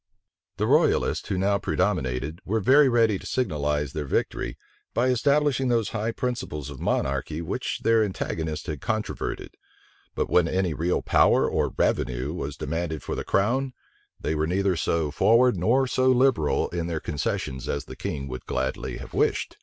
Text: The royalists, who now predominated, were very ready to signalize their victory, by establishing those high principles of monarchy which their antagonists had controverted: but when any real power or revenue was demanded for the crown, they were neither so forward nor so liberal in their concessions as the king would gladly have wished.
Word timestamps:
The 0.57 0.65
royalists, 0.65 1.27
who 1.29 1.37
now 1.37 1.59
predominated, 1.59 2.41
were 2.43 2.59
very 2.59 2.89
ready 2.89 3.19
to 3.19 3.25
signalize 3.27 3.93
their 3.93 4.07
victory, 4.07 4.57
by 4.95 5.09
establishing 5.09 5.67
those 5.67 5.89
high 5.89 6.11
principles 6.11 6.71
of 6.71 6.79
monarchy 6.79 7.39
which 7.39 7.81
their 7.83 8.03
antagonists 8.03 8.65
had 8.65 8.81
controverted: 8.81 9.53
but 10.15 10.27
when 10.27 10.47
any 10.47 10.73
real 10.73 11.03
power 11.03 11.47
or 11.47 11.75
revenue 11.77 12.33
was 12.33 12.57
demanded 12.57 13.03
for 13.03 13.13
the 13.13 13.23
crown, 13.23 13.73
they 14.19 14.33
were 14.33 14.47
neither 14.47 14.75
so 14.75 15.11
forward 15.11 15.55
nor 15.55 15.85
so 15.85 16.07
liberal 16.07 16.67
in 16.69 16.87
their 16.87 16.99
concessions 16.99 17.69
as 17.69 17.85
the 17.85 17.95
king 17.95 18.27
would 18.27 18.47
gladly 18.47 18.97
have 18.97 19.13
wished. 19.13 19.57